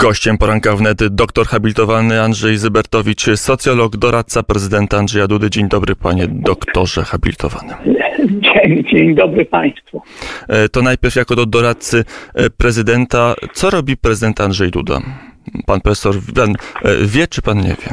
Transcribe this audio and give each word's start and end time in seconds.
Gościem 0.00 0.38
poranka 0.38 0.76
wnet 0.76 1.08
doktor 1.08 1.46
habilitowany 1.46 2.20
Andrzej 2.20 2.56
Zybertowicz, 2.56 3.24
socjolog, 3.34 3.96
doradca 3.96 4.42
prezydenta 4.42 4.98
Andrzeja 4.98 5.26
Dudy. 5.26 5.50
Dzień 5.50 5.68
dobry 5.68 5.96
panie 5.96 6.26
doktorze 6.28 7.02
habilitowany. 7.02 7.74
Dzień, 8.40 8.84
dzień 8.84 9.14
dobry 9.14 9.44
państwu. 9.44 10.02
E, 10.48 10.68
to 10.68 10.82
najpierw 10.82 11.16
jako 11.16 11.36
do 11.36 11.46
doradcy 11.46 12.04
e, 12.34 12.50
prezydenta, 12.50 13.34
co 13.52 13.70
robi 13.70 13.96
prezydent 13.96 14.40
Andrzej 14.40 14.70
Duda? 14.70 14.98
Pan 15.66 15.80
profesor 15.80 16.14
pan 16.34 16.50
e, 16.50 16.54
wie, 17.06 17.26
czy 17.26 17.42
pan 17.42 17.58
nie 17.58 17.74
wie? 17.80 17.90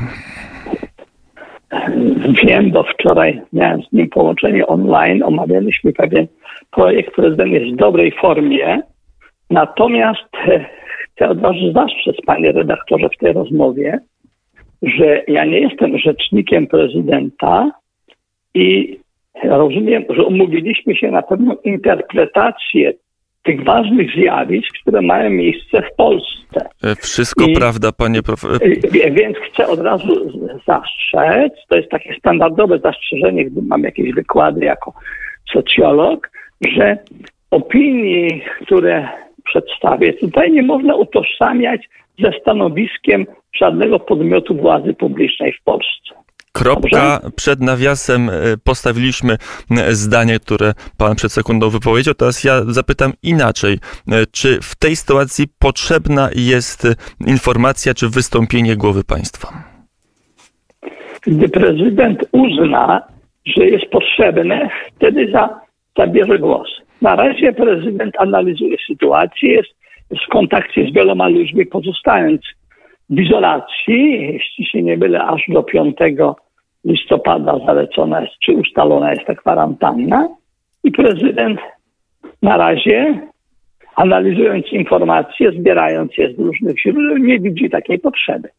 Wiem, 2.48 2.72
bo 2.72 2.84
wczoraj 2.84 3.42
miałem 3.54 3.82
z 3.82 3.92
nim 3.92 4.10
połączenie 4.10 4.68
online, 4.68 5.24
omawialiśmy 5.24 5.94
pewien 5.94 6.28
projekt. 6.72 7.16
Prezydent 7.16 7.52
jest 7.52 7.74
w 7.74 7.76
dobrej 7.76 8.12
formie, 8.22 8.82
natomiast 9.50 10.30
Chcę 11.18 11.30
od 11.30 11.42
razu 11.42 11.72
zastrzec, 11.74 12.16
panie 12.26 12.52
redaktorze, 12.52 13.10
w 13.10 13.18
tej 13.18 13.34
rozmowie, 13.34 14.00
że 14.82 15.24
ja 15.28 15.46
nie 15.46 15.60
jestem 15.60 15.98
rzecznikiem 15.98 16.68
prezydenta 16.68 17.72
i 18.54 18.98
rozumiem, 19.44 20.04
że 20.10 20.24
umówiliśmy 20.24 20.96
się 20.96 21.12
na 21.12 21.22
pewną 21.22 21.56
interpretację 21.64 22.94
tych 23.44 23.64
ważnych 23.64 24.12
zjawisk, 24.16 24.68
które 24.82 25.02
mają 25.02 25.30
miejsce 25.30 25.82
w 25.82 25.96
Polsce. 25.96 26.70
E, 26.84 26.96
wszystko 26.96 27.46
I, 27.46 27.54
prawda, 27.54 27.92
panie 27.92 28.24
profesorze. 28.24 28.60
Więc 29.12 29.38
chcę 29.38 29.68
od 29.68 29.80
razu 29.80 30.32
zastrzec, 30.68 31.54
to 31.70 31.78
jest 31.78 31.90
takie 31.90 32.16
standardowe 32.20 32.80
zastrzeżenie, 32.80 33.46
gdy 33.46 33.62
mam 33.62 33.84
jakieś 33.84 34.14
wykłady 34.14 34.66
jako 34.66 34.94
socjolog, 35.54 36.30
że 36.68 36.98
opinii, 37.52 38.42
które 38.62 39.10
przedstawię. 39.50 40.14
Tutaj 40.14 40.52
nie 40.52 40.64
można 40.64 40.96
utożsamiać 40.96 41.90
ze 42.20 42.32
stanowiskiem 42.42 43.26
żadnego 43.56 44.00
podmiotu 44.00 44.56
władzy 44.56 44.94
publicznej 44.94 45.54
w 45.54 45.64
Polsce. 45.64 46.18
Kropka 46.54 47.20
przed 47.36 47.62
nawiasem 47.62 48.30
e, 48.30 48.34
postawiliśmy 48.64 49.34
e, 49.34 49.38
zdanie, 49.94 50.40
które 50.40 50.74
pan 50.98 51.16
przed 51.16 51.32
sekundą 51.32 51.70
wypowiedział. 51.70 52.14
Teraz 52.14 52.44
ja 52.44 52.62
zapytam 52.68 53.14
inaczej. 53.24 53.74
E, 53.74 54.26
czy 54.32 54.60
w 54.62 54.76
tej 54.76 54.96
sytuacji 54.96 55.46
potrzebna 55.60 56.30
jest 56.36 56.88
informacja 57.28 57.94
czy 57.94 58.10
wystąpienie 58.10 58.76
głowy 58.76 59.04
państwa? 59.04 59.48
Gdy 61.22 61.50
prezydent 61.50 62.26
uzna, 62.32 63.02
że 63.46 63.66
jest 63.66 63.86
potrzebne, 63.86 64.70
wtedy 64.96 65.32
za, 65.32 65.60
zabierze 65.98 66.40
głos. 66.40 66.68
Na 67.02 67.16
razie 67.16 67.54
prezydent 67.54 68.16
analizuje 68.20 68.78
sytuację, 68.88 69.54
jest 69.54 69.70
w 70.26 70.32
kontakcie 70.32 70.88
z 70.90 70.94
wieloma 70.94 71.28
ludźmi, 71.28 71.66
pozostając 71.66 72.42
w 73.10 73.20
izolacji, 73.20 74.34
jeśli 74.34 74.66
się 74.66 74.84
nie 74.84 74.98
mylę, 74.98 75.24
aż 75.24 75.42
do 75.48 75.64
5 75.64 75.98
listopada 76.86 77.60
zalecona 77.66 78.22
jest, 78.22 78.34
czy 78.40 78.52
ustalona 78.52 79.12
jest 79.12 79.26
ta 79.26 79.36
kwarantanna. 79.36 80.30
I 80.84 80.92
prezydent 80.92 81.60
na 82.42 82.58
razie, 82.58 83.20
analizując 83.96 84.66
informacje, 84.72 85.52
zbierając 85.52 86.18
je 86.18 86.34
z 86.34 86.40
różnych 86.40 86.82
źródeł, 86.82 87.18
nie 87.18 87.40
widzi 87.40 87.70
takiej 87.70 88.00
potrzeby. 88.00 88.50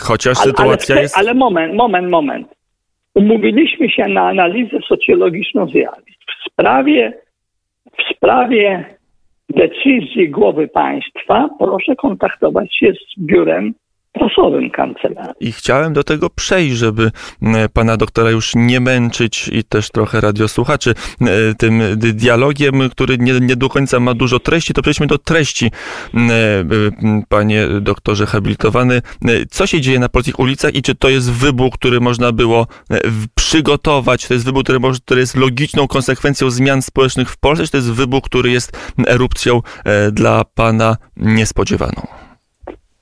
Chociaż 0.00 0.38
sytuacja 0.38 0.94
ale, 0.94 1.02
jest. 1.02 1.18
Ale 1.18 1.34
moment, 1.34 1.74
moment, 1.74 2.10
moment. 2.10 2.48
Umówiliśmy 3.14 3.90
się 3.90 4.08
na 4.08 4.28
analizę 4.28 4.78
socjologiczną 4.88 5.66
zjawisk. 5.66 6.20
W 6.40 6.52
sprawie 6.52 7.12
w 7.98 8.16
sprawie 8.16 8.84
decyzji 9.48 10.30
głowy 10.30 10.68
państwa 10.68 11.48
proszę 11.58 11.96
kontaktować 11.96 12.76
się 12.76 12.92
z 12.92 13.20
biurem 13.20 13.74
prasowym 14.14 14.70
kancelarii. 14.70 15.34
I 15.40 15.52
chciałem 15.52 15.92
do 15.92 16.04
tego 16.04 16.30
przejść, 16.30 16.76
żeby 16.76 17.10
e, 17.42 17.68
pana 17.68 17.96
doktora 17.96 18.30
już 18.30 18.52
nie 18.54 18.80
męczyć 18.80 19.48
i 19.48 19.64
też 19.64 19.90
trochę 19.90 20.20
radiosłuchaczy 20.20 20.94
e, 21.20 21.54
tym 21.54 21.82
dialogiem, 21.96 22.90
który 22.90 23.18
nie, 23.18 23.40
nie 23.40 23.56
do 23.56 23.68
końca 23.68 24.00
ma 24.00 24.14
dużo 24.14 24.38
treści, 24.38 24.74
to 24.74 24.82
przejdźmy 24.82 25.06
do 25.06 25.18
treści. 25.18 25.66
E, 25.66 26.20
panie 27.28 27.66
doktorze 27.80 28.26
habilitowany, 28.26 29.02
co 29.50 29.66
się 29.66 29.80
dzieje 29.80 29.98
na 29.98 30.08
polskich 30.08 30.38
ulicach 30.38 30.74
i 30.74 30.82
czy 30.82 30.94
to 30.94 31.08
jest 31.08 31.32
wybuch, 31.32 31.74
który 31.74 32.00
można 32.00 32.32
było 32.32 32.66
przygotować, 33.34 34.28
to 34.28 34.34
jest 34.34 34.46
wybuch, 34.46 34.62
który, 34.62 34.80
może, 34.80 35.00
który 35.00 35.20
jest 35.20 35.36
logiczną 35.36 35.88
konsekwencją 35.88 36.50
zmian 36.50 36.82
społecznych 36.82 37.30
w 37.30 37.36
Polsce, 37.36 37.64
czy 37.64 37.70
to 37.70 37.76
jest 37.76 37.92
wybuch, 37.92 38.24
który 38.24 38.50
jest 38.50 38.94
erupcją 39.06 39.60
dla 40.12 40.44
pana 40.54 40.96
niespodziewaną? 41.16 42.23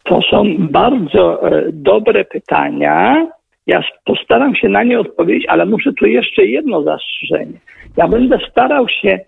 To 0.04 0.20
są 0.22 0.44
bardzo 0.58 1.48
e, 1.48 1.64
dobre 1.72 2.24
pytania. 2.24 3.26
Ja 3.66 3.82
postaram 4.04 4.54
się 4.54 4.68
na 4.68 4.82
nie 4.82 5.00
odpowiedzieć, 5.00 5.46
ale 5.48 5.66
muszę 5.66 5.92
tu 5.92 6.06
jeszcze 6.06 6.44
jedno 6.44 6.82
zastrzeżenie. 6.82 7.58
Ja 7.96 8.08
będę 8.08 8.38
starał 8.50 8.88
się 8.88 9.18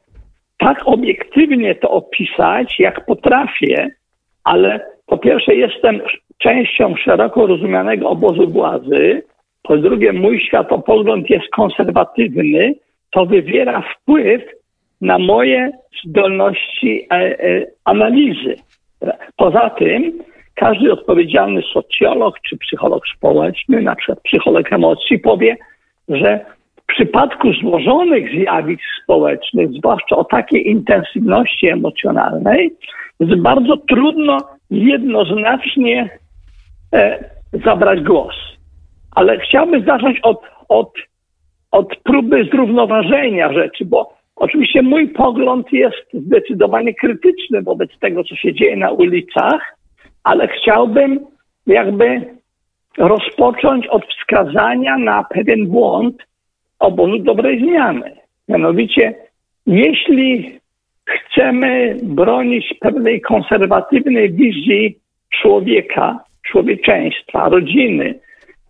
tak 0.58 0.82
obiektywnie 0.84 1.74
to 1.74 1.90
opisać, 1.90 2.78
jak 2.78 3.06
potrafię, 3.06 3.90
ale 4.44 4.80
po 5.06 5.18
pierwsze 5.18 5.54
jestem 5.54 6.00
częścią 6.38 6.94
szeroko 6.96 7.46
rozumianego 7.46 8.08
obozu 8.08 8.50
władzy, 8.50 9.22
po 9.62 9.76
drugie 9.76 10.12
mój 10.12 10.40
światopogląd 10.40 11.30
jest 11.30 11.48
konserwatywny, 11.50 12.74
to 13.10 13.26
wywiera 13.26 13.82
wpływ 13.82 14.42
na 15.00 15.18
moje 15.18 15.72
zdolności 16.04 17.06
e, 17.10 17.14
e, 17.14 17.66
analizy. 17.84 18.54
Poza 19.36 19.70
tym 19.70 20.12
każdy 20.54 20.92
odpowiedzialny 20.92 21.62
socjolog 21.72 22.40
czy 22.40 22.58
psycholog 22.58 23.02
społeczny, 23.16 23.82
na 23.82 23.96
przykład 23.96 24.20
psycholog 24.20 24.72
emocji, 24.72 25.18
powie, 25.18 25.56
że 26.08 26.46
w 26.76 26.86
przypadku 26.86 27.52
złożonych 27.52 28.30
zjawisk 28.30 28.82
społecznych, 29.02 29.70
zwłaszcza 29.70 30.16
o 30.16 30.24
takiej 30.24 30.70
intensywności 30.70 31.68
emocjonalnej, 31.68 32.70
jest 33.20 33.42
bardzo 33.42 33.76
trudno 33.76 34.38
jednoznacznie 34.70 36.18
e, 36.94 37.24
zabrać 37.64 38.00
głos. 38.00 38.34
Ale 39.14 39.38
chciałbym 39.38 39.84
zacząć 39.84 40.20
od, 40.22 40.40
od, 40.68 40.92
od 41.70 41.96
próby 41.96 42.44
zrównoważenia 42.52 43.52
rzeczy, 43.52 43.84
bo 43.84 44.14
oczywiście 44.36 44.82
mój 44.82 45.08
pogląd 45.08 45.72
jest 45.72 46.12
zdecydowanie 46.12 46.94
krytyczny 46.94 47.62
wobec 47.62 47.90
tego, 48.00 48.24
co 48.24 48.36
się 48.36 48.54
dzieje 48.54 48.76
na 48.76 48.90
ulicach, 48.90 49.76
ale 50.24 50.48
chciałbym 50.48 51.20
jakby 51.66 52.34
rozpocząć 52.98 53.86
od 53.86 54.02
wskazania 54.06 54.98
na 54.98 55.24
pewien 55.24 55.66
błąd 55.66 56.16
obozu 56.78 57.18
dobrej 57.18 57.60
zmiany. 57.60 58.16
Mianowicie, 58.48 59.14
jeśli 59.66 60.58
chcemy 61.04 61.96
bronić 62.02 62.74
pewnej 62.80 63.20
konserwatywnej 63.20 64.32
wizji 64.32 64.98
człowieka, 65.40 66.24
człowieczeństwa, 66.42 67.48
rodziny 67.48 68.20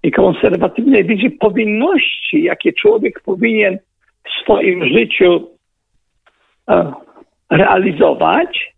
i 0.03 0.11
konserwatywnej 0.11 1.05
wizji 1.05 1.31
powinności, 1.31 2.43
jakie 2.43 2.73
człowiek 2.73 3.21
powinien 3.21 3.79
w 4.25 4.43
swoim 4.43 4.85
życiu 4.85 5.49
e, 6.71 6.93
realizować, 7.51 8.75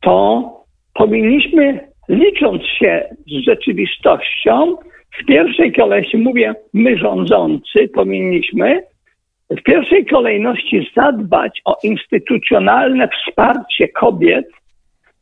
to 0.00 0.55
powinniśmy, 0.98 1.88
licząc 2.08 2.62
się 2.62 3.08
z 3.26 3.44
rzeczywistością, 3.44 4.76
w 5.20 5.24
pierwszej 5.26 5.72
kolejności, 5.72 6.16
mówię 6.18 6.54
my 6.74 6.98
rządzący, 6.98 7.88
powinniśmy 7.94 8.82
w 9.50 9.62
pierwszej 9.62 10.06
kolejności 10.06 10.90
zadbać 10.96 11.60
o 11.64 11.76
instytucjonalne 11.82 13.08
wsparcie 13.08 13.88
kobiet, 13.88 14.46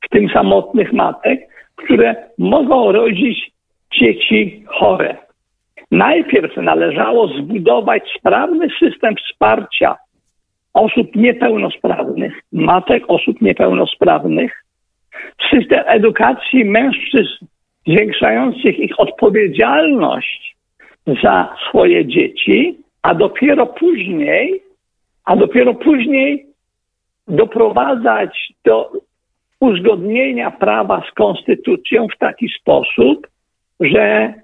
w 0.05 0.09
tym 0.09 0.29
samotnych 0.29 0.93
matek, 0.93 1.41
które 1.77 2.15
mogą 2.39 2.93
rodzić 2.93 3.51
dzieci 4.01 4.65
chore. 4.67 5.17
Najpierw 5.91 6.57
należało 6.57 7.29
zbudować 7.29 8.03
sprawny 8.19 8.69
system 8.79 9.15
wsparcia 9.17 9.97
osób 10.75 11.17
niepełnosprawnych, 11.17 12.41
matek 12.53 13.05
osób 13.09 13.41
niepełnosprawnych, 13.43 14.64
system 15.51 15.85
edukacji 15.87 16.65
mężczyzn 16.65 17.47
zwiększających 17.87 18.79
ich 18.79 19.01
odpowiedzialność 19.01 20.57
za 21.23 21.57
swoje 21.69 22.07
dzieci, 22.07 22.79
a 23.03 23.15
dopiero 23.15 23.67
później, 23.67 24.63
a 25.25 25.37
dopiero 25.37 25.75
później 25.75 26.47
doprowadzać 27.29 28.53
do 28.65 28.93
uzgodnienia 29.61 30.51
prawa 30.51 31.03
z 31.11 31.15
konstytucją 31.15 32.07
w 32.09 32.19
taki 32.19 32.49
sposób, 32.61 33.27
że 33.81 34.35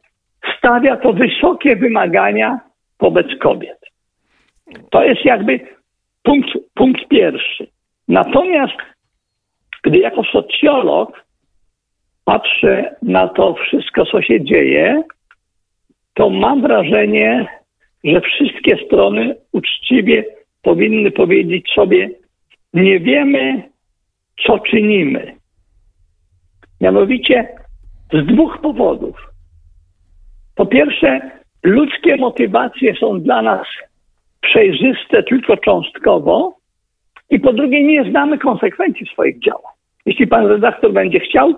stawia 0.58 0.96
to 0.96 1.12
wysokie 1.12 1.76
wymagania 1.76 2.60
wobec 3.00 3.26
kobiet. 3.40 3.78
To 4.90 5.04
jest 5.04 5.24
jakby 5.24 5.60
punkt, 6.22 6.48
punkt 6.74 7.08
pierwszy. 7.08 7.66
Natomiast 8.08 8.76
gdy 9.82 9.98
jako 9.98 10.24
socjolog 10.24 11.24
patrzę 12.24 12.96
na 13.02 13.28
to 13.28 13.54
wszystko, 13.54 14.04
co 14.06 14.22
się 14.22 14.44
dzieje, 14.44 15.02
to 16.14 16.30
mam 16.30 16.62
wrażenie, 16.62 17.46
że 18.04 18.20
wszystkie 18.20 18.76
strony 18.86 19.36
uczciwie 19.52 20.24
powinny 20.62 21.10
powiedzieć 21.10 21.70
sobie, 21.74 22.10
nie 22.74 23.00
wiemy, 23.00 23.70
co 24.46 24.58
czynimy. 24.58 25.34
Mianowicie 26.80 27.48
z 28.12 28.26
dwóch 28.26 28.58
powodów. 28.62 29.16
Po 30.54 30.66
pierwsze, 30.66 31.30
ludzkie 31.62 32.16
motywacje 32.16 32.94
są 32.94 33.20
dla 33.20 33.42
nas 33.42 33.66
przejrzyste 34.40 35.22
tylko 35.22 35.56
cząstkowo, 35.56 36.59
i 37.30 37.40
po 37.40 37.52
drugie, 37.52 37.84
nie 37.84 38.10
znamy 38.10 38.38
konsekwencji 38.38 39.06
swoich 39.06 39.38
działań. 39.38 39.72
Jeśli 40.06 40.26
pan 40.26 40.46
redaktor 40.46 40.92
będzie 40.92 41.20
chciał, 41.20 41.54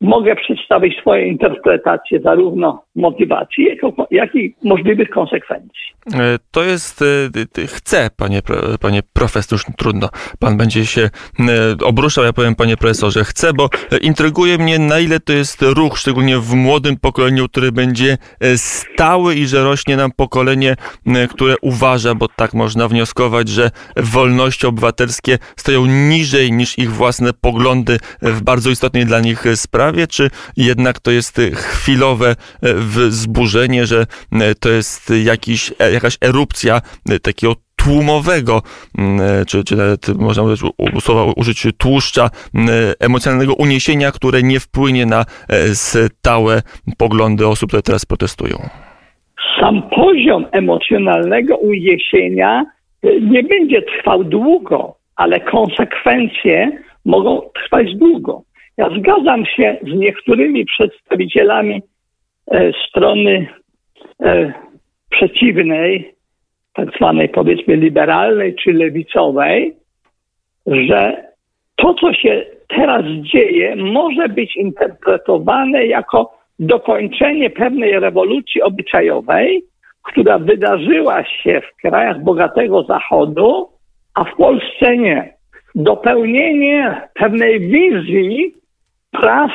mogę 0.00 0.36
przedstawić 0.36 0.98
swoje 0.98 1.28
interpretacje 1.28 2.20
zarówno 2.20 2.82
motywacji, 2.96 3.66
jak 4.10 4.34
i 4.34 4.54
możliwych 4.64 5.10
konsekwencji. 5.10 5.90
E, 6.14 6.38
to 6.50 6.64
jest, 6.64 7.02
e, 7.58 7.66
chcę, 7.66 8.10
panie, 8.16 8.42
panie 8.80 9.02
profesor, 9.12 9.52
już 9.52 9.76
trudno, 9.76 10.08
pan 10.38 10.56
będzie 10.56 10.86
się 10.86 11.00
e, 11.02 11.84
obruszał, 11.84 12.24
ja 12.24 12.32
powiem, 12.32 12.54
panie 12.54 12.76
profesorze, 12.76 13.24
chcę, 13.24 13.52
bo 13.52 13.68
intryguje 14.00 14.58
mnie, 14.58 14.78
na 14.78 14.98
ile 14.98 15.20
to 15.20 15.32
jest 15.32 15.62
ruch, 15.62 15.98
szczególnie 15.98 16.38
w 16.38 16.54
młodym 16.54 16.96
pokoleniu, 16.96 17.48
który 17.48 17.72
będzie 17.72 18.18
stały 18.56 19.34
i 19.34 19.46
że 19.46 19.64
rośnie 19.64 19.96
nam 19.96 20.12
pokolenie, 20.12 20.76
które 21.30 21.54
uważa, 21.62 22.14
bo 22.14 22.28
tak 22.28 22.54
można 22.54 22.88
wnioskować, 22.88 23.48
że 23.48 23.70
wolności 23.96 24.66
obywatelskie 24.66 25.38
stoją 25.56 25.86
niżej 25.86 26.52
niż 26.52 26.78
ich 26.78 26.92
własne 26.92 27.32
poglądy 27.32 27.98
w 28.22 28.42
bardzo 28.42 28.70
istotnej 28.70 29.06
dla 29.06 29.20
nich 29.20 29.44
sprawie, 29.54 30.06
czy 30.06 30.30
jednak 30.56 30.98
to 30.98 31.10
jest 31.10 31.40
chwilowe 31.54 32.36
wzburzenie, 32.80 33.86
że 33.86 34.06
e, 34.32 34.54
to 34.54 34.68
jest 34.68 35.12
jakiś, 35.24 35.72
e, 35.78 35.92
jakaś 35.92 36.16
erupcja 36.20 36.80
takiego 37.22 37.54
tłumowego, 37.76 38.62
czy, 39.48 39.64
czy 39.64 39.76
nawet 39.76 40.08
można 40.18 40.42
słowa 41.00 41.32
użyć 41.36 41.66
tłuszcza, 41.78 42.30
emocjonalnego 43.00 43.54
uniesienia, 43.54 44.12
które 44.12 44.42
nie 44.42 44.60
wpłynie 44.60 45.06
na 45.06 45.24
stałe 45.72 46.62
poglądy 46.98 47.46
osób, 47.46 47.68
które 47.68 47.82
teraz 47.82 48.06
protestują? 48.06 48.56
Sam 49.60 49.82
poziom 49.82 50.46
emocjonalnego 50.52 51.56
uniesienia 51.56 52.64
nie 53.20 53.42
będzie 53.42 53.82
trwał 53.82 54.24
długo, 54.24 54.94
ale 55.16 55.40
konsekwencje 55.40 56.72
mogą 57.04 57.40
trwać 57.54 57.94
długo. 57.94 58.42
Ja 58.76 58.90
zgadzam 58.98 59.46
się 59.46 59.76
z 59.82 59.94
niektórymi 59.94 60.66
przedstawicielami 60.66 61.74
e, 61.74 61.82
strony 62.88 63.46
e, 64.22 64.52
przeciwnej, 65.10 66.14
tak 66.74 66.96
zwanej 66.96 67.28
powiedzmy 67.28 67.76
liberalnej 67.76 68.54
czy 68.54 68.72
lewicowej, 68.72 69.76
że 70.66 71.30
to, 71.76 71.94
co 71.94 72.12
się 72.12 72.46
teraz 72.68 73.04
dzieje, 73.06 73.76
może 73.76 74.28
być 74.28 74.56
interpretowane 74.56 75.86
jako 75.86 76.38
dokończenie 76.58 77.50
pewnej 77.50 78.00
rewolucji 78.00 78.62
obyczajowej, 78.62 79.62
która 80.02 80.38
wydarzyła 80.38 81.24
się 81.24 81.60
w 81.60 81.82
krajach 81.82 82.22
bogatego 82.22 82.82
Zachodu, 82.82 83.68
a 84.14 84.24
w 84.24 84.36
Polsce 84.36 84.96
nie. 84.96 85.34
Dopełnienie 85.74 87.08
pewnej 87.14 87.60
wizji 87.60 88.54
praw 89.10 89.50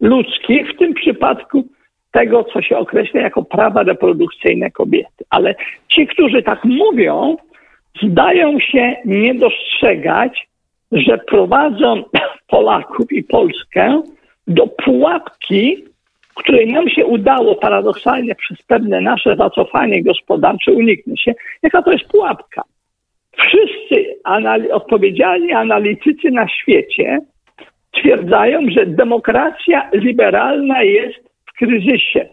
ludzkich, 0.00 0.70
w 0.70 0.78
tym 0.78 0.94
przypadku 0.94 1.64
tego, 2.10 2.44
co 2.44 2.62
się 2.62 2.78
określa 2.78 3.20
jako 3.20 3.42
prawa 3.44 3.82
reprodukcyjne 3.82 4.70
kobiety. 4.70 5.24
Ale 5.30 5.54
ci, 5.88 6.06
którzy 6.06 6.42
tak 6.42 6.64
mówią, 6.64 7.36
zdają 8.02 8.60
się 8.60 8.96
nie 9.04 9.34
dostrzegać, 9.34 10.48
że 10.92 11.18
prowadzą 11.18 12.02
Polaków 12.52 13.12
i 13.12 13.22
Polskę 13.22 14.02
do 14.46 14.66
pułapki, 14.66 15.84
której 16.34 16.72
nam 16.72 16.88
się 16.88 17.06
udało 17.06 17.54
paradoksalnie 17.54 18.34
przez 18.34 18.62
pewne 18.62 19.00
nasze 19.00 19.36
zacofanie 19.36 20.02
gospodarcze 20.02 20.72
uniknąć 20.72 21.22
się. 21.22 21.34
Jaka 21.62 21.82
to 21.82 21.92
jest 21.92 22.04
pułapka? 22.04 22.62
Wszyscy 23.36 24.14
anali- 24.24 24.70
odpowiedzialni 24.70 25.52
analitycy 25.52 26.30
na 26.30 26.48
świecie 26.48 27.18
stwierdzają, 27.88 28.60
że 28.70 28.86
demokracja 28.86 29.90
liberalna 29.92 30.82
jest 30.82 31.29
kryzysie, 31.60 32.28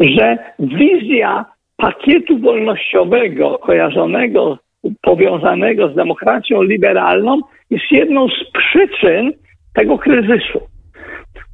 że 0.00 0.38
wizja 0.58 1.44
pakietu 1.76 2.38
wolnościowego 2.38 3.58
kojarzonego, 3.58 4.58
powiązanego 5.02 5.88
z 5.88 5.94
demokracją 5.94 6.62
liberalną 6.62 7.40
jest 7.70 7.84
jedną 7.90 8.28
z 8.28 8.50
przyczyn 8.52 9.32
tego 9.74 9.98
kryzysu. 9.98 10.60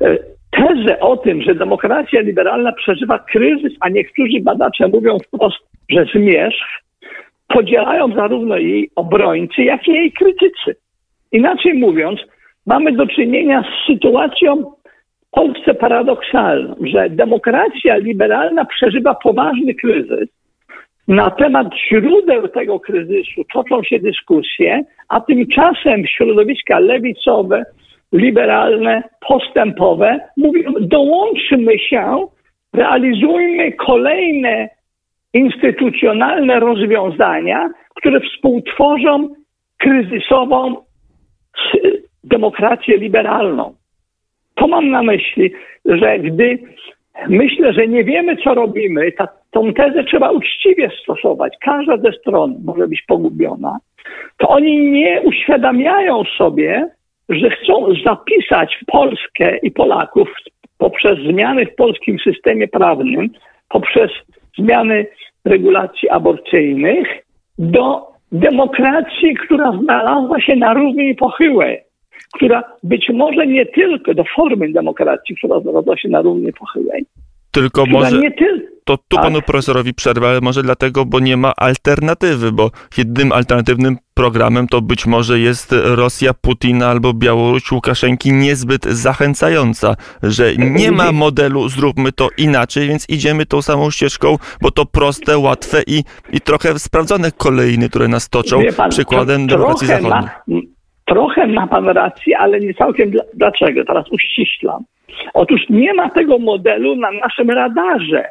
E, 0.03 0.17
tezę 0.51 1.01
o 1.01 1.17
tym, 1.17 1.43
że 1.43 1.55
demokracja 1.55 2.21
liberalna 2.21 2.73
przeżywa 2.73 3.19
kryzys, 3.19 3.73
a 3.81 3.89
niektórzy 3.89 4.41
badacze 4.41 4.89
mówią 4.89 5.19
wprost, 5.19 5.57
że 5.91 6.05
zmierzch, 6.15 6.83
podzielają 7.49 8.15
zarówno 8.15 8.57
jej 8.57 8.91
obrońcy, 8.97 9.63
jak 9.63 9.89
i 9.89 9.93
jej 9.93 10.13
krytycy. 10.13 10.77
Inaczej 11.33 11.75
mówiąc, 11.75 12.21
mamy 12.67 12.93
do 12.93 13.07
czynienia 13.07 13.63
z 13.63 13.93
sytuacją 13.93 14.73
Polsce 15.31 15.75
paradoksalną, 15.75 16.75
że 16.81 17.11
demokracja 17.11 17.97
liberalna 17.97 18.65
przeżywa 18.65 19.15
poważny 19.15 19.75
kryzys. 19.75 20.29
Na 21.09 21.31
temat 21.31 21.67
źródeł 21.89 22.49
tego 22.49 22.81
kryzysu 22.81 23.45
toczą 23.53 23.83
się 23.83 23.99
dyskusje, 23.99 24.85
a 25.09 25.21
tymczasem 25.21 26.07
środowiska 26.07 26.79
lewicowe, 26.79 27.65
liberalne, 28.13 29.03
postępowe 29.29 30.21
mówią: 30.37 30.73
dołączmy 30.81 31.79
się, 31.79 32.27
realizujmy 32.73 33.73
kolejne 33.73 34.69
instytucjonalne 35.35 36.61
rozwiązania, 36.61 37.71
które 37.95 38.21
współtworzą 38.21 39.29
kryzysową 39.79 40.77
demokrację 42.25 42.97
liberalną. 42.97 43.75
To 44.57 44.69
mam 44.69 44.91
na 44.91 45.03
myśli, 45.03 45.53
że 45.85 46.19
gdy 46.19 46.59
myślę, 47.29 47.73
że 47.73 47.89
nie 47.89 48.05
wiemy, 48.05 48.37
co 48.37 48.55
robimy, 48.55 49.13
ta, 49.13 49.29
tą 49.51 49.73
tezę 49.73 50.05
trzeba 50.05 50.31
uczciwie 50.31 50.91
stosować. 51.03 51.53
Każda 51.61 51.97
ze 51.97 52.13
stron 52.13 52.55
może 52.65 52.89
być 52.89 53.03
pogubiona. 53.09 53.79
To 54.39 54.49
oni 54.49 54.91
nie 54.91 55.21
uświadamiają 55.21 56.23
sobie, 56.39 56.89
że 57.29 57.51
chcą 57.51 57.87
zapisać 58.05 58.79
Polskę 58.87 59.59
i 59.59 59.71
Polaków 59.71 60.29
poprzez 60.79 61.19
zmiany 61.19 61.67
w 61.67 61.75
polskim 61.75 62.19
systemie 62.19 62.69
prawnym, 62.69 63.31
poprzez 63.69 64.11
zmiany 64.59 65.07
regulacji 65.45 66.09
aborcyjnych 66.09 67.09
do 67.59 68.07
demokracji, 68.33 69.35
która 69.35 69.73
znalazła 69.83 70.41
się 70.41 70.57
na 70.57 70.75
równi 70.75 71.15
pochyłej 71.15 71.86
która 72.35 72.63
być 72.83 73.11
może 73.15 73.47
nie 73.47 73.67
tylko 73.67 74.15
do 74.15 74.25
formy 74.37 74.73
demokracji, 74.73 75.37
która 75.37 75.61
znalazła 75.61 75.97
się 75.97 76.09
na 76.09 76.23
równi 76.23 76.53
pochyłej. 76.53 77.07
Tylko 77.51 77.87
może, 77.87 78.21
to 78.85 78.99
tu 79.09 79.17
panu 79.17 79.43
profesorowi 79.43 79.95
przerwę, 79.95 80.29
ale 80.29 80.41
może 80.41 80.63
dlatego, 80.63 81.05
bo 81.05 81.21
nie 81.21 81.37
ma 81.37 81.53
alternatywy, 81.57 82.53
bo 82.53 82.71
jedynym 82.99 83.33
alternatywnym 83.33 83.97
programem 84.15 84.69
to 84.69 84.83
być 84.83 85.07
może 85.07 85.39
jest 85.39 85.75
Rosja 85.85 86.35
Putina 86.35 86.89
albo 86.89 87.15
Białoruś 87.15 87.73
Łukaszenki 87.73 88.33
niezbyt 88.33 88.85
zachęcająca, 88.85 89.97
że 90.23 90.57
nie 90.57 90.93
ma 90.93 91.13
modelu, 91.13 91.69
zróbmy 91.69 92.13
to 92.13 92.29
inaczej, 92.39 92.89
więc 92.89 93.11
idziemy 93.11 93.47
tą 93.47 93.63
samą 93.63 93.91
ścieżką, 93.91 94.37
bo 94.61 94.71
to 94.71 94.87
proste, 94.87 95.39
łatwe 95.39 95.83
i, 95.87 96.05
i 96.33 96.41
trochę 96.41 96.79
sprawdzone 96.79 97.33
kolejny, 97.33 97.89
które 97.89 98.09
nas 98.09 98.29
toczą 98.29 98.63
pan, 98.77 98.91
przykładem 98.91 99.47
demokracji 99.47 99.87
zachodniej. 99.87 100.11
Ma, 100.11 100.67
Trochę 101.07 101.47
ma 101.47 101.67
pan 101.67 101.89
rację, 101.89 102.39
ale 102.39 102.61
nie 102.61 102.75
całkiem 102.75 103.11
dlaczego. 103.35 103.85
Teraz 103.85 104.05
uściślam. 104.11 104.85
Otóż 105.35 105.61
nie 105.71 105.95
ma 105.95 106.11
tego 106.11 106.39
modelu 106.39 106.97
na 106.97 107.11
naszym 107.11 107.51
radarze. 107.51 108.25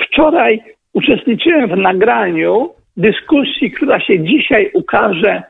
Wczoraj 0.00 0.60
uczestniczyłem 0.92 1.68
w 1.70 1.76
nagraniu 1.76 2.70
dyskusji, 2.96 3.70
która 3.70 4.00
się 4.00 4.20
dzisiaj 4.20 4.70
ukaże 4.74 5.42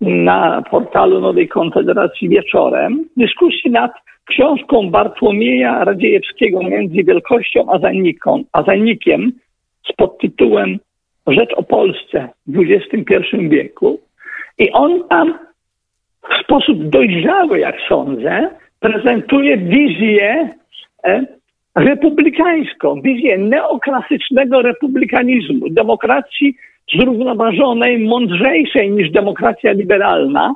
na 0.00 0.62
portalu 0.70 1.20
Nowej 1.20 1.48
Konfederacji 1.48 2.28
wieczorem. 2.28 3.04
Dyskusji 3.16 3.70
nad 3.70 3.92
książką 4.24 4.90
Bartłomieja 4.90 5.84
Radziejewskiego 5.84 6.62
między 6.62 7.04
wielkością 7.04 7.72
a, 7.72 7.78
zajniką, 7.78 8.44
a 8.52 8.62
zajnikiem 8.62 9.32
z 9.90 9.92
podtytułem 9.92 10.78
Rzecz 11.26 11.52
o 11.56 11.62
Polsce 11.62 12.28
w 12.46 12.58
XXI 12.58 13.48
wieku. 13.48 14.00
I 14.58 14.72
on 14.72 15.08
tam 15.08 15.38
w 16.30 16.44
sposób 16.44 16.88
dojrzały, 16.88 17.58
jak 17.58 17.76
sądzę, 17.88 18.50
prezentuje 18.80 19.56
wizję 19.56 20.50
e, 21.04 21.24
republikańską, 21.74 23.00
wizję 23.00 23.38
neoklasycznego 23.38 24.62
republikanizmu, 24.62 25.68
demokracji 25.70 26.54
zrównoważonej, 26.98 27.98
mądrzejszej 27.98 28.90
niż 28.90 29.10
demokracja 29.10 29.72
liberalna, 29.72 30.54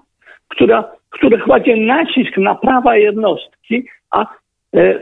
która, 0.49 0.85
która 1.11 1.39
kładzie 1.39 1.77
nacisk 1.77 2.37
na 2.37 2.55
prawa 2.55 2.97
jednostki, 2.97 3.87
a 4.11 4.27
e, 4.77 4.99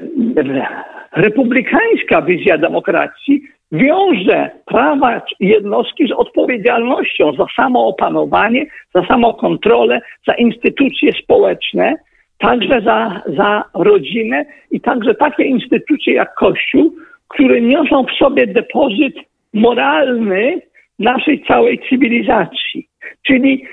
republikańska 1.13 2.23
wizja 2.23 2.59
demokracji 2.59 3.43
wiąże 3.75 4.51
prawa 4.67 5.23
jednostki 5.41 6.09
z 6.09 6.13
odpowiedzialnością 6.13 7.33
za 7.33 7.47
samoopanowanie, 7.57 8.67
za 8.95 9.07
samokontrolę, 9.07 10.01
za 10.27 10.35
instytucje 10.35 11.13
społeczne, 11.23 11.95
także 12.39 12.81
za, 12.81 13.23
za 13.27 13.65
rodzinę 13.75 14.45
i 14.71 14.81
także 14.81 15.15
takie 15.15 15.45
instytucje 15.45 16.15
jak 16.15 16.35
Kościół, 16.35 16.95
które 17.29 17.61
niosą 17.61 18.05
w 18.05 18.19
sobie 18.19 18.47
depozyt 18.47 19.15
moralny 19.55 20.61
naszej 20.99 21.45
całej 21.49 21.81
cywilizacji. 21.89 22.89
Czyli 23.27 23.65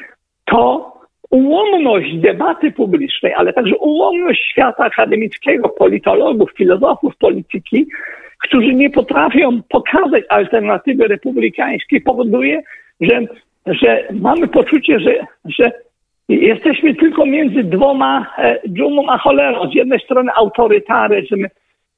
to 0.46 0.91
ułomność 1.29 2.15
debaty 2.15 2.72
publicznej, 2.72 3.34
ale 3.34 3.53
także 3.53 3.77
ułomność 3.77 4.41
świata 4.51 4.84
akademickiego, 4.84 5.70
politologów, 5.70 6.51
filozofów 6.58 7.17
polityki, 7.17 7.88
którzy 8.44 8.74
nie 8.74 8.90
potrafią 8.90 9.62
pokazać 9.70 10.24
alternatywy 10.30 11.08
republikańskiej, 11.08 12.02
powoduje, 12.02 12.62
że, 13.02 13.22
że 13.66 14.04
mamy 14.12 14.48
poczucie, 14.48 15.00
że, 15.00 15.16
że 15.46 15.72
jesteśmy 16.30 16.96
tylko 16.96 17.26
między 17.26 17.64
dwoma, 17.64 18.34
e, 18.38 18.60
dżumą 18.70 19.04
a 19.10 19.18
cholerą. 19.18 19.72
Z 19.72 19.76
jednej 19.76 20.00
strony 20.00 20.32
autorytaryzm, 20.36 21.46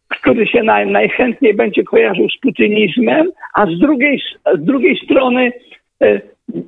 który 0.10 0.48
się 0.48 0.64
naj, 0.64 0.88
najchętniej 0.88 1.54
będzie 1.54 1.84
kojarzył 1.84 2.30
z 2.30 2.40
putinizmem, 2.40 3.32
a 3.56 3.66
z 3.66 3.80
drugiej, 3.80 4.22
z 4.60 4.66
drugiej 4.66 5.00
strony 5.06 5.52
e, 6.02 6.22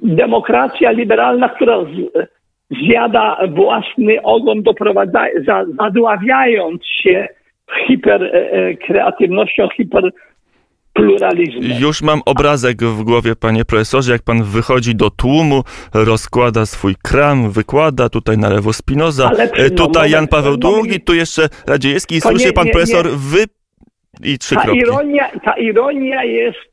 demokracja 0.04 0.92
liberalna, 0.92 1.50
która 1.50 1.84
z, 1.84 2.28
zjada 2.72 3.38
własny 3.50 4.22
ogon, 4.22 4.64
doprowadza, 4.64 5.26
zadławiając 5.78 6.86
się 6.86 7.28
hiperkreatywnością, 7.88 9.64
e, 9.64 9.76
hiper 9.76 10.12
pluralizmem. 10.96 11.82
Już 11.82 12.02
mam 12.02 12.22
obrazek 12.26 12.78
w 12.84 13.04
głowie, 13.04 13.36
panie 13.36 13.66
profesorze, 13.66 14.12
jak 14.12 14.22
pan 14.22 14.44
wychodzi 14.44 14.96
do 14.96 15.10
tłumu, 15.10 15.64
rozkłada 15.94 16.66
swój 16.66 16.96
kram, 17.04 17.52
wykłada, 17.52 18.10
tutaj 18.10 18.38
na 18.38 18.50
lewo 18.50 18.74
Spinoza, 18.74 19.32
e, 19.38 19.70
no, 19.70 19.76
tutaj 19.78 20.12
Jan 20.12 20.28
Paweł 20.28 20.56
II, 20.64 21.02
tu 21.02 21.14
jeszcze 21.14 21.42
Radziejewski 21.68 22.16
i 22.16 22.22
słyszy 22.22 22.54
pan 22.54 22.66
nie, 22.66 22.72
profesor 22.72 23.06
nie. 23.06 23.12
wy 23.12 23.44
i 24.24 24.38
trzy 24.38 24.56
ta 24.56 24.62
kropki. 24.62 24.82
Ironia, 24.82 25.30
ta 25.46 25.54
ironia 25.54 26.24
jest 26.24 26.72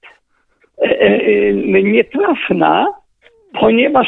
e, 0.82 1.00
e, 1.00 1.82
nietrafna, 1.82 2.86
ponieważ 3.60 4.06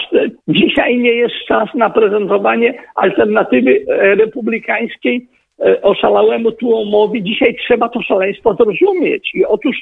dzisiaj 0.48 0.98
nie 0.98 1.12
jest 1.12 1.34
czas 1.48 1.68
na 1.74 1.90
prezentowanie 1.90 2.74
alternatywy 2.94 3.84
republikańskiej 3.98 5.28
oszalałemu 5.82 6.52
tłumowi. 6.52 7.22
Dzisiaj 7.22 7.56
trzeba 7.66 7.88
to 7.88 8.02
szaleństwo 8.02 8.54
zrozumieć. 8.54 9.30
I 9.34 9.44
otóż 9.44 9.76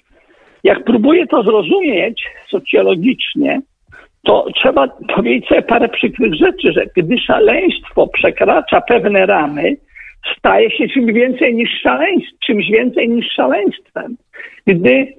jak 0.64 0.84
próbuję 0.84 1.26
to 1.26 1.42
zrozumieć 1.42 2.24
socjologicznie, 2.50 3.60
to 4.24 4.46
trzeba 4.54 4.88
powiedzieć 5.14 5.48
sobie 5.48 5.62
parę 5.62 5.88
przykrych 5.88 6.34
rzeczy, 6.34 6.72
że 6.72 6.86
gdy 6.96 7.18
szaleństwo 7.18 8.08
przekracza 8.08 8.80
pewne 8.80 9.26
ramy, 9.26 9.76
staje 10.38 10.70
się 10.70 10.88
czymś 10.88 11.12
więcej 11.12 11.54
niż 11.54 11.80
szaleństwem, 11.82 12.38
czymś 12.46 12.70
więcej 12.70 13.08
niż 13.08 13.32
szaleństwem. 13.32 14.16
Gdy 14.66 15.14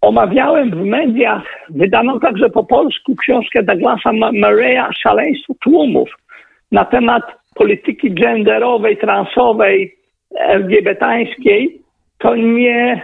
omawiałem 0.00 0.70
w 0.70 0.84
mediach, 0.84 1.44
wydaną 1.70 2.20
także 2.20 2.50
po 2.50 2.64
polsku 2.64 3.16
książkę 3.16 3.62
Douglasa 3.62 4.10
Murray'a 4.10 4.92
Szaleństwo 5.02 5.54
tłumów 5.60 6.10
na 6.72 6.84
temat 6.84 7.22
polityki 7.54 8.10
genderowej, 8.10 8.96
transowej, 8.96 9.94
LGBTańskiej, 10.38 11.82
to 12.18 12.36
nie 12.36 13.02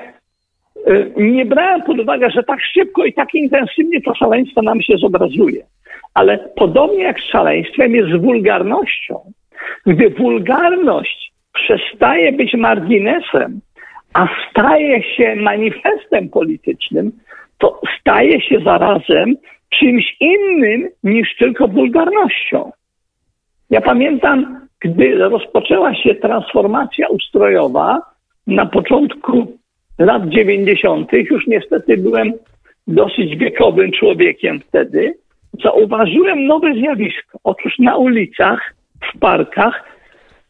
Y, 0.86 1.12
nie 1.16 1.46
brałem 1.46 1.82
pod 1.82 2.00
uwagę, 2.00 2.30
że 2.30 2.42
tak 2.42 2.58
szybko 2.60 3.04
i 3.04 3.12
tak 3.12 3.34
intensywnie 3.34 4.00
to 4.00 4.14
szaleństwo 4.14 4.62
nam 4.62 4.82
się 4.82 4.96
zobrazuje. 4.96 5.62
Ale 6.14 6.38
podobnie 6.56 7.02
jak 7.02 7.20
z 7.20 7.24
szaleństwem 7.24 7.94
jest 7.94 8.08
z 8.10 8.22
wulgarnością. 8.22 9.32
Gdy 9.86 10.10
wulgarność 10.10 11.32
przestaje 11.54 12.32
być 12.32 12.54
marginesem, 12.54 13.60
a 14.14 14.28
staje 14.50 15.02
się 15.02 15.36
manifestem 15.36 16.28
politycznym, 16.28 17.12
to 17.58 17.80
staje 18.00 18.40
się 18.40 18.60
zarazem 18.64 19.36
czymś 19.70 20.16
innym 20.20 20.88
niż 21.04 21.36
tylko 21.36 21.68
wulgarnością. 21.68 22.70
Ja 23.70 23.80
pamiętam, 23.80 24.60
gdy 24.80 25.14
rozpoczęła 25.14 25.94
się 25.94 26.14
transformacja 26.14 27.08
ustrojowa 27.08 28.00
na 28.46 28.66
początku 28.66 29.58
lat 29.98 30.28
90. 30.28 31.12
już 31.12 31.46
niestety 31.46 31.96
byłem 31.96 32.32
dosyć 32.87 33.37
wiekowym 33.37 33.92
człowiekiem 33.92 34.60
wtedy, 34.60 35.14
zauważyłem 35.64 36.46
nowe 36.46 36.75
zjawisko. 36.75 37.38
Otóż 37.44 37.78
na 37.78 37.96
ulicach, 37.96 38.75
w 39.12 39.18
parkach, 39.18 39.84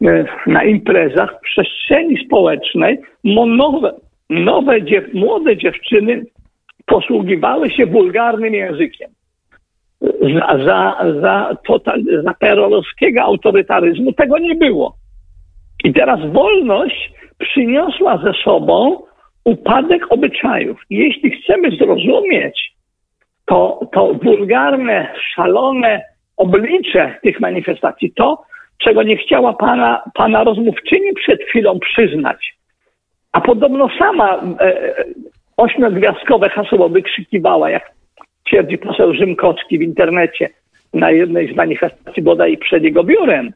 e, 0.04 0.24
na 0.46 0.64
imprezach, 0.64 1.34
w 1.38 1.40
przestrzeni 1.40 2.24
społecznej 2.26 2.98
nowe, 3.24 3.92
nowe 4.30 4.82
dziew 4.82 5.14
młode 5.14 5.56
dziewczyny 5.56 6.24
posługiwały 6.86 7.70
się 7.70 7.86
wulgarnym 7.86 8.54
językiem. 8.54 9.10
Za, 10.00 10.58
za, 10.64 10.96
za, 11.20 11.56
total, 11.66 12.02
za 12.24 12.34
perolowskiego 12.34 13.22
autorytaryzmu 13.22 14.12
tego 14.12 14.38
nie 14.38 14.54
było. 14.54 14.94
I 15.84 15.92
teraz 15.92 16.20
wolność 16.32 17.12
przyniosła 17.38 18.18
ze 18.24 18.32
sobą 18.44 19.02
upadek 19.44 20.12
obyczajów. 20.12 20.80
Jeśli 20.90 21.30
chcemy 21.30 21.70
zrozumieć 21.76 22.72
to, 23.46 23.80
to 23.92 24.14
wulgarne, 24.14 25.14
szalone 25.34 26.02
oblicze 26.36 27.14
tych 27.22 27.40
manifestacji, 27.40 28.12
to, 28.12 28.42
czego 28.78 29.02
nie 29.02 29.16
chciała 29.16 29.52
pana, 29.52 30.02
pana 30.14 30.44
rozmówczyni 30.44 31.12
przed 31.14 31.42
chwilą 31.42 31.78
przyznać, 31.78 32.56
a 33.32 33.40
podobno 33.40 33.88
sama 33.98 34.42
e, 34.60 34.94
ośmiogwiazdkowe 35.56 36.48
hasło 36.48 36.88
wykrzykiwała, 36.88 37.70
jak 37.70 37.97
twierdzi 38.48 38.78
poseł 38.78 39.14
Rzymkowski 39.14 39.78
w 39.78 39.82
internecie 39.82 40.48
na 40.94 41.10
jednej 41.10 41.52
z 41.52 41.56
manifestacji 41.56 42.22
bodaj 42.22 42.58
przed 42.58 42.84
jego 42.84 43.04
biurem. 43.04 43.52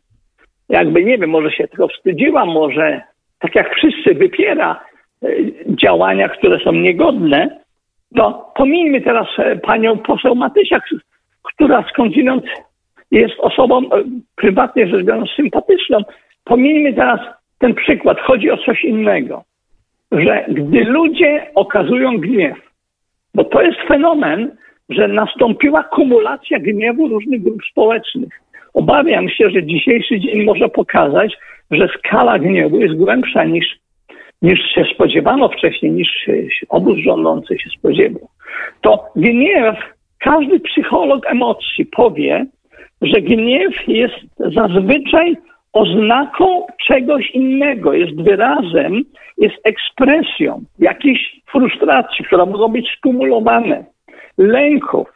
Jakby, 0.68 1.04
nie 1.04 1.18
wiem, 1.18 1.30
może 1.30 1.50
się 1.50 1.68
tego 1.68 1.88
wstydziła, 1.88 2.44
może 2.44 3.00
tak 3.38 3.54
jak 3.54 3.74
wszyscy 3.74 4.14
wypiera 4.14 4.80
E, 5.22 5.28
działania, 5.76 6.28
które 6.28 6.58
są 6.58 6.72
niegodne, 6.72 7.60
no 8.12 8.52
pomijmy 8.56 9.00
teraz 9.00 9.26
e, 9.38 9.56
panią 9.56 9.98
poseł 9.98 10.34
Matysiak, 10.34 10.82
która 11.42 11.84
skądinąd 11.90 12.44
jest 13.10 13.34
osobą 13.38 13.78
e, 13.78 14.02
prywatnie 14.36 14.86
rzecz 14.86 15.06
biorąc 15.06 15.30
sympatyczną. 15.30 15.98
Pomijmy 16.44 16.92
teraz 16.92 17.20
ten 17.58 17.74
przykład. 17.74 18.20
Chodzi 18.20 18.50
o 18.50 18.56
coś 18.56 18.84
innego, 18.84 19.44
że 20.12 20.44
gdy 20.48 20.84
ludzie 20.84 21.46
okazują 21.54 22.18
gniew, 22.18 22.58
bo 23.34 23.44
to 23.44 23.62
jest 23.62 23.78
fenomen, 23.88 24.56
że 24.88 25.08
nastąpiła 25.08 25.82
kumulacja 25.82 26.58
gniewu 26.58 27.08
różnych 27.08 27.42
grup 27.42 27.62
społecznych. 27.70 28.40
Obawiam 28.74 29.28
się, 29.28 29.50
że 29.50 29.66
dzisiejszy 29.66 30.20
dzień 30.20 30.44
może 30.44 30.68
pokazać, 30.68 31.38
że 31.70 31.88
skala 31.98 32.38
gniewu 32.38 32.80
jest 32.80 32.94
głębsza 32.94 33.44
niż 33.44 33.82
niż 34.42 34.60
się 34.74 34.84
spodziewano 34.94 35.48
wcześniej, 35.48 35.92
niż 35.92 36.28
obóz 36.68 36.98
rządzący 36.98 37.58
się 37.58 37.70
spodziewał, 37.70 38.28
to 38.80 39.04
gniew, 39.16 39.76
każdy 40.18 40.60
psycholog 40.60 41.26
emocji 41.26 41.86
powie, 41.86 42.46
że 43.02 43.20
gniew 43.20 43.88
jest 43.88 44.14
zazwyczaj 44.38 45.36
oznaką 45.72 46.66
czegoś 46.86 47.30
innego, 47.30 47.92
jest 47.92 48.22
wyrazem, 48.22 49.02
jest 49.38 49.56
ekspresją 49.64 50.62
jakiejś 50.78 51.40
frustracji, 51.52 52.24
która 52.24 52.46
mogą 52.46 52.68
być 52.68 52.88
skumulowane, 52.98 53.84
lęków, 54.38 55.08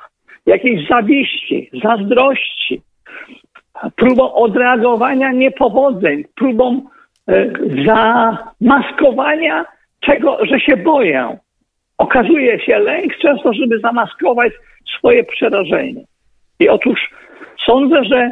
jakiejś 0.47 0.89
zawiści, 0.89 1.71
zazdrości, 1.85 2.83
próbą 3.97 4.35
odreagowania 4.35 5.33
niepowodzeń, 5.33 6.25
próbą 6.35 6.83
E, 7.29 7.53
zamaskowania 8.61 9.65
czego, 10.01 10.39
że 10.47 10.61
się 10.61 10.77
boję. 10.77 11.39
Okazuje 11.99 12.61
się 12.61 12.79
lęk 12.79 13.17
często, 13.19 13.53
żeby 13.53 13.79
zamaskować 13.79 14.53
swoje 14.99 15.25
przerażenie. 15.25 16.05
I 16.61 16.69
otóż 16.69 17.11
sądzę, 17.67 18.05
że 18.05 18.31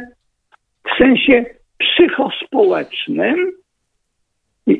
w 0.85 0.99
sensie 0.99 1.45
psychospołecznym 1.79 3.53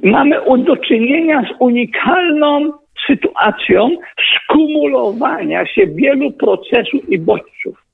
mamy 0.03 0.41
do 0.59 0.77
czynienia 0.77 1.43
z 1.43 1.57
unikalną 1.59 2.73
sytuacją 3.07 3.91
skumulowania 4.35 5.67
się 5.67 5.87
wielu 5.87 6.33
procesów 6.33 7.09
i 7.09 7.19
bodźców. 7.19 7.85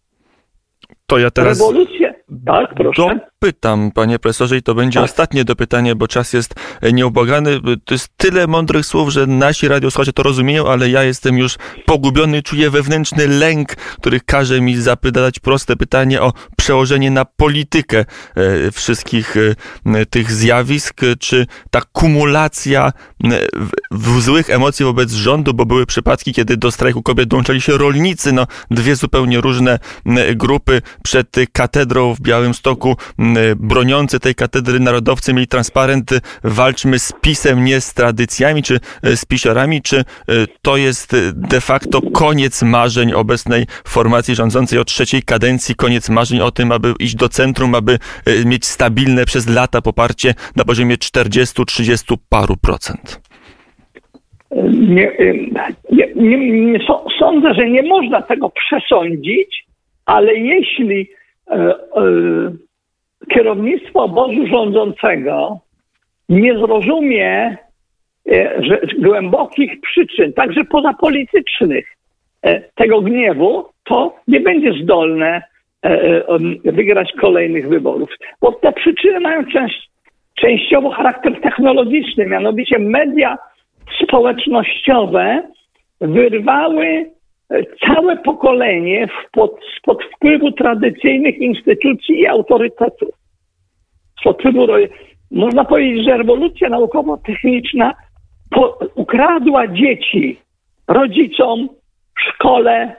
To 1.07 1.19
ja 1.19 1.31
teraz. 1.31 1.59
Rewolucja. 1.59 2.15
Tak, 2.47 2.75
proszę. 2.75 3.21
Dopytam, 3.43 3.91
panie 3.91 4.19
profesorze, 4.19 4.57
i 4.57 4.63
to 4.63 4.75
będzie 4.75 5.01
tak. 5.01 5.11
ostatnie 5.11 5.45
dopytanie, 5.45 5.95
bo 5.95 6.09
czas 6.09 6.33
jest 6.33 6.55
e, 6.81 6.93
nieubłagany. 6.93 7.61
To 7.85 7.95
jest 7.95 8.09
tyle 8.17 8.47
mądrych 8.47 8.87
słów, 8.87 9.11
że 9.11 9.27
nasi 9.27 9.69
radiosłuchacze 9.69 10.13
to 10.13 10.23
rozumieją, 10.23 10.69
ale 10.69 10.91
ja 10.91 11.03
jestem 11.03 11.39
już 11.39 11.57
pogubiony, 11.87 12.43
czuję 12.43 12.71
wewnętrzny 12.71 13.29
lęk, 13.29 13.75
który 13.77 14.21
każe 14.21 14.61
mi 14.61 14.77
zapytać 14.77 15.39
proste 15.39 15.77
pytanie 15.77 16.23
o 16.23 16.33
przełożenie 16.57 17.11
na 17.11 17.25
politykę 17.25 17.99
e, 17.99 18.71
wszystkich 18.71 19.37
e, 19.87 20.07
tych 20.07 20.33
zjawisk, 20.33 21.01
czy 21.21 21.47
ta 21.71 21.81
kumulacja 21.93 22.93
złych 24.19 24.51
emocji 24.51 24.85
wobec 24.85 25.13
rządu, 25.13 25.55
bo 25.55 25.67
były 25.67 25.87
przypadki, 25.87 26.33
kiedy 26.33 26.57
do 26.57 26.71
strajku 26.71 27.03
kobiet 27.03 27.29
dołączali 27.29 27.61
się 27.61 27.79
rolnicy, 27.79 28.33
no 28.33 28.47
dwie 28.71 28.97
zupełnie 28.97 29.41
różne 29.41 29.79
grupy 30.35 30.83
przed 31.03 31.37
katedrą 31.53 32.15
w 32.15 32.21
Białymstoku 32.21 32.97
broniący 33.57 34.21
tej 34.21 34.35
katedry 34.35 34.81
narodowcy 34.81 35.35
mieli 35.35 35.47
transparent 35.47 36.11
walczmy 36.45 36.99
z 36.99 37.13
PiSem, 37.21 37.65
nie 37.65 37.81
z 37.81 37.95
tradycjami 37.95 38.63
czy 38.63 38.81
e, 39.03 39.17
z 39.17 39.25
pisiorami, 39.25 39.83
czy 39.83 39.97
e, 39.99 40.03
to 40.63 40.77
jest 40.77 41.17
de 41.33 41.61
facto 41.61 42.03
koniec 42.13 42.63
marzeń 42.63 43.13
obecnej 43.13 43.67
formacji 43.85 44.35
rządzącej 44.35 44.79
od 44.79 44.89
trzeciej 44.89 45.23
kadencji, 45.23 45.75
koniec 45.75 46.11
marzeń 46.11 46.41
o 46.41 46.51
tym, 46.51 46.73
aby 46.73 46.95
iść 47.01 47.15
do 47.15 47.29
centrum, 47.29 47.75
aby 47.75 47.93
e, 47.93 48.45
mieć 48.45 48.67
stabilne 48.67 49.25
przez 49.25 49.49
lata 49.49 49.83
poparcie 49.83 50.35
na 50.57 50.65
poziomie 50.65 50.97
40-30 50.97 52.17
paru 52.29 52.57
procent? 52.57 53.21
Nie, 54.73 55.13
nie, 55.93 56.07
nie, 56.17 56.51
nie, 56.51 56.79
sądzę, 57.19 57.55
że 57.55 57.71
nie 57.71 57.83
można 57.83 58.23
tego 58.23 58.51
przesądzić, 58.51 59.67
ale 60.07 60.35
jeśli 60.35 61.11
e, 61.49 61.55
e, 61.55 61.75
kierownictwo 63.29 64.05
obozu 64.05 64.47
rządzącego 64.47 65.61
nie 66.29 66.59
zrozumie 66.59 67.57
e, 68.31 68.63
że 68.63 68.81
głębokich 68.99 69.81
przyczyn, 69.81 70.33
także 70.33 70.65
pozapolitycznych, 70.65 71.97
e, 72.43 72.61
tego 72.61 73.01
gniewu, 73.01 73.65
to 73.85 74.15
nie 74.29 74.41
będzie 74.41 74.73
zdolne 74.83 75.43
e, 75.83 76.39
wygrać 76.65 77.13
kolejnych 77.21 77.69
wyborów. 77.69 78.11
Bo 78.41 78.53
te 78.53 78.73
przyczyny 78.73 79.21
mają 79.21 79.45
część, 79.45 79.91
częściowo 80.35 80.91
charakter 80.91 81.41
technologiczny, 81.41 82.27
mianowicie 82.27 82.79
media 82.79 83.39
społecznościowe 84.03 85.43
wyrwały 86.01 87.11
całe 87.87 88.17
pokolenie 88.17 89.09
spod, 89.27 89.61
spod 89.79 89.99
wpływu 90.05 90.53
tradycyjnych 90.53 91.39
instytucji 91.39 92.21
i 92.21 92.27
autorytetów. 92.27 93.09
Spod 94.21 94.39
wpływu, 94.39 94.67
można 95.31 95.65
powiedzieć, 95.65 96.05
że 96.05 96.17
rewolucja 96.17 96.69
naukowo-techniczna 96.69 97.95
po, 98.51 98.79
ukradła 98.95 99.67
dzieci 99.69 100.41
rodzicom, 100.89 101.69
szkole, 102.19 102.97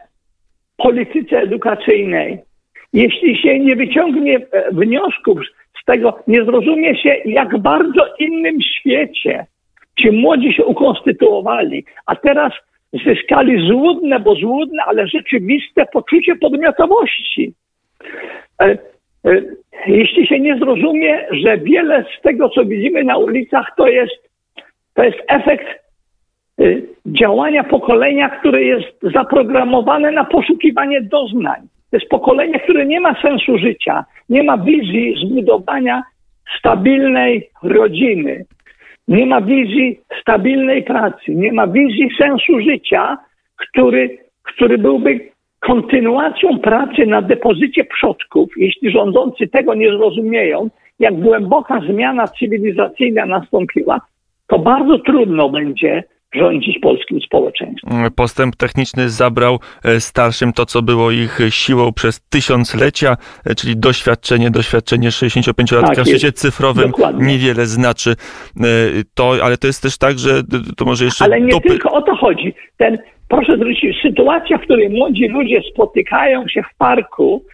polityce 0.78 1.40
edukacyjnej. 1.40 2.40
Jeśli 2.94 3.38
się 3.38 3.60
nie 3.60 3.76
wyciągnie 3.76 4.38
e, 4.38 4.72
wniosków 4.72 5.40
z 5.82 5.86
tego, 5.86 6.20
nie 6.28 6.44
zrozumie 6.44 6.98
się, 6.98 7.10
jak 7.26 7.58
bardzo 7.58 8.06
innym 8.20 8.62
świecie 8.62 9.46
ci 10.00 10.12
młodzi 10.12 10.54
się 10.54 10.66
ukonstytuowali, 10.66 11.86
a 12.06 12.16
teraz 12.16 12.54
zyskali 12.94 13.68
złudne, 13.68 14.20
bo 14.20 14.36
złudne, 14.36 14.84
ale 14.84 15.08
rzeczywiste 15.08 15.86
poczucie 15.94 16.36
podmiotowości. 16.36 17.54
E, 18.62 18.66
e, 18.66 18.78
jeśli 19.88 20.28
się 20.28 20.40
nie 20.40 20.58
zrozumie, 20.58 21.28
że 21.32 21.58
wiele 21.58 22.06
z 22.20 22.22
tego, 22.22 22.50
co 22.50 22.66
widzimy 22.66 23.04
na 23.04 23.18
ulicach, 23.18 23.68
to 23.78 23.88
jest, 23.88 24.30
to 24.94 25.04
jest 25.04 25.18
efekt 25.28 25.68
e, 25.68 26.64
działania 27.06 27.64
pokolenia, 27.64 28.30
które 28.30 28.64
jest 28.64 28.88
zaprogramowane 29.14 30.12
na 30.12 30.26
poszukiwanie 30.26 31.02
doznań. 31.02 31.62
To 31.92 31.98
jest 31.98 32.10
pokolenie, 32.10 32.60
które 32.60 32.86
nie 32.86 33.00
ma 33.00 33.22
sensu 33.22 33.58
życia, 33.58 34.06
nie 34.30 34.44
ma 34.44 34.58
wizji 34.58 35.16
zbudowania 35.26 36.04
stabilnej 36.60 37.50
rodziny, 37.64 38.46
nie 39.12 39.26
ma 39.26 39.42
wizji 39.42 40.00
stabilnej 40.22 40.84
pracy, 40.84 41.36
nie 41.36 41.52
ma 41.54 41.68
wizji 41.68 42.10
sensu 42.22 42.60
życia, 42.60 43.18
który, 43.56 44.18
który 44.44 44.78
byłby 44.78 45.32
kontynuacją 45.60 46.60
pracy 46.60 47.06
na 47.06 47.22
depozycie 47.22 47.84
przodków, 47.84 48.50
jeśli 48.58 48.92
rządzący 48.92 49.48
tego 49.48 49.76
nie 49.76 49.90
zrozumieją, 49.90 50.70
jak 51.00 51.20
głęboka 51.20 51.82
zmiana 51.90 52.28
cywilizacyjna 52.28 53.26
nastąpiła, 53.26 54.02
to 54.48 54.60
bardzo 54.60 55.00
trudno 55.00 55.50
będzie 55.50 56.04
rządzić 56.36 56.80
polskim 56.80 57.22
społeczeństwem. 57.22 58.12
Postęp 58.16 58.56
techniczny 58.56 59.10
zabrał 59.10 59.60
e, 59.86 60.00
starszym 60.00 60.54
to, 60.54 60.66
co 60.66 60.82
było 60.82 61.12
ich 61.12 61.40
siłą 61.50 61.94
przez 61.94 62.22
tysiąclecia, 62.30 63.18
e, 63.46 63.56
czyli 63.56 63.78
doświadczenie, 63.78 64.52
doświadczenie 64.52 65.10
65-latka 65.10 65.96
tak 65.96 66.06
w 66.06 66.08
świecie 66.08 66.32
cyfrowym 66.32 66.92
Dokładnie. 66.92 67.28
niewiele 67.28 67.66
znaczy. 67.66 68.12
E, 68.12 68.64
to, 69.14 69.34
ale 69.44 69.58
to 69.58 69.68
jest 69.68 69.84
też 69.84 69.98
tak, 69.98 70.20
że 70.20 70.30
to 70.78 70.86
może 70.86 71.06
jeszcze... 71.06 71.26
Ale 71.26 71.42
nie 71.42 71.52
dopy... 71.52 71.70
tylko 71.70 71.92
o 71.92 72.02
to 72.02 72.16
chodzi. 72.16 72.54
Ten, 72.78 72.98
proszę 73.30 73.56
zwrócić, 73.56 74.02
sytuacja, 74.02 74.58
w 74.58 74.62
której 74.62 74.90
młodzi 74.90 75.28
ludzie 75.28 75.62
spotykają 75.74 76.48
się 76.48 76.64
w 76.64 76.78
parku, 76.78 77.46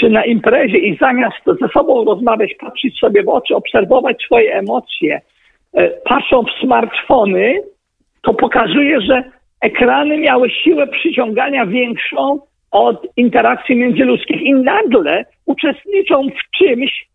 czy 0.00 0.10
na 0.10 0.24
imprezie 0.24 0.78
i 0.78 0.96
zamiast 0.96 1.36
ze 1.60 1.68
sobą 1.68 2.04
rozmawiać, 2.04 2.50
patrzeć 2.60 2.98
sobie 2.98 3.22
w 3.22 3.28
oczy, 3.28 3.54
obserwować 3.54 4.22
swoje 4.22 4.54
emocje, 4.54 5.20
patrzą 6.04 6.42
w 6.42 6.60
smartfony, 6.60 7.62
to 8.28 8.34
pokazuje, 8.34 9.00
że 9.00 9.24
ekrany 9.60 10.18
miały 10.18 10.50
siłę 10.50 10.86
przyciągania 10.86 11.66
większą 11.66 12.38
od 12.70 13.06
interakcji 13.16 13.76
międzyludzkich 13.76 14.42
i 14.42 14.54
nagle 14.54 15.24
uczestniczą 15.46 16.22
w 16.28 16.58
czymś 16.58 17.08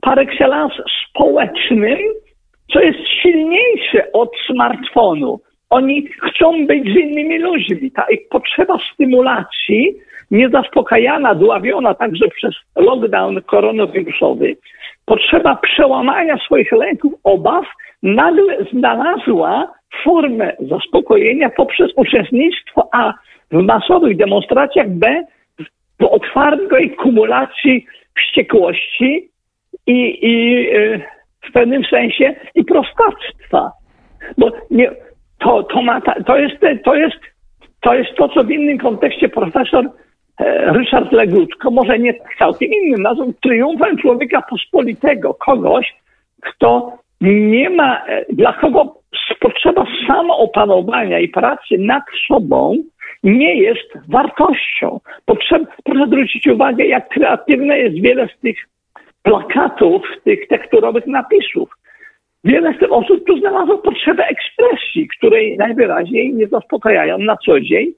par 0.00 0.18
excellence 0.18 0.74
społecznym, 1.08 1.98
co 2.72 2.80
jest 2.80 2.98
silniejsze 3.22 4.12
od 4.12 4.30
smartfonu. 4.46 5.40
Oni 5.70 6.08
chcą 6.08 6.66
być 6.66 6.84
z 6.84 6.96
innymi 6.96 7.38
ludźmi. 7.38 7.90
Ta 7.90 8.04
ich 8.10 8.28
potrzeba 8.28 8.78
stymulacji, 8.94 9.94
niezaspokajana, 10.30 11.34
dławiona 11.34 11.94
także 11.94 12.28
przez 12.28 12.54
lockdown 12.76 13.42
koronawirusowy, 13.42 14.56
potrzeba 15.06 15.56
przełamania 15.56 16.36
swoich 16.36 16.72
lęków, 16.72 17.12
obaw, 17.24 17.64
nagle 18.02 18.56
znalazła 18.72 19.79
formę 20.04 20.56
zaspokojenia 20.60 21.50
poprzez 21.50 21.90
uczestnictwo 21.96 22.88
A 22.92 23.14
w 23.50 23.62
masowych 23.62 24.16
demonstracjach, 24.16 24.90
B 24.90 25.24
w 26.00 26.04
otwartej 26.04 26.90
kumulacji 26.90 27.86
wściekłości 28.16 29.30
i, 29.86 30.18
i 30.22 30.66
e, 30.76 30.98
w 31.48 31.52
pewnym 31.52 31.84
sensie 31.84 32.34
i 32.54 32.64
prostactwa. 32.64 33.72
Bo 34.38 34.50
nie, 34.70 34.90
to, 35.38 35.62
to, 35.62 35.82
ma, 35.82 36.00
to, 36.00 36.38
jest, 36.38 36.56
to, 36.84 36.94
jest, 36.94 37.16
to 37.80 37.94
jest 37.94 38.14
to, 38.16 38.28
co 38.28 38.44
w 38.44 38.50
innym 38.50 38.78
kontekście 38.78 39.28
profesor 39.28 39.84
e, 40.40 40.72
Ryszard 40.72 41.12
Legutko, 41.12 41.70
może 41.70 41.98
nie 41.98 42.14
całkiem 42.38 42.70
innym, 42.72 43.02
nazwał 43.02 43.32
triumfem 43.32 43.96
człowieka 43.96 44.42
pospolitego, 44.50 45.34
kogoś, 45.34 45.94
kto 46.42 46.98
nie 47.20 47.70
ma, 47.70 48.06
e, 48.06 48.24
dla 48.28 48.52
kogo 48.52 49.00
potrzeba 49.40 49.86
samoopanowania 50.08 51.18
i 51.18 51.28
pracy 51.28 51.78
nad 51.78 52.02
sobą 52.28 52.76
nie 53.22 53.54
jest 53.54 53.92
wartością. 54.08 55.00
Potrzeba, 55.26 55.66
proszę 55.84 56.06
zwrócić 56.06 56.46
uwagę, 56.46 56.84
jak 56.84 57.08
kreatywne 57.08 57.78
jest 57.78 58.00
wiele 58.00 58.28
z 58.28 58.40
tych 58.40 58.56
plakatów, 59.22 60.02
tych 60.24 60.48
tekturowych 60.48 61.06
napisów. 61.06 61.70
Wiele 62.44 62.74
z 62.74 62.78
tych 62.78 62.92
osób 62.92 63.26
tu 63.26 63.38
znalazło 63.38 63.78
potrzebę 63.78 64.26
ekspresji, 64.26 65.08
której 65.08 65.56
najwyraźniej 65.56 66.34
nie 66.34 66.46
zaspokajają 66.46 67.18
na 67.18 67.36
co 67.36 67.60
dzień, 67.60 67.92